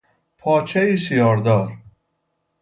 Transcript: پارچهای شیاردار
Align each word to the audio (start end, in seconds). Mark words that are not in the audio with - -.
پارچهای 0.37 0.97
شیاردار 0.97 1.77